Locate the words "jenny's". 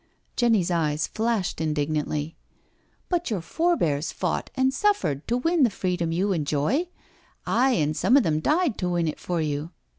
0.35-0.71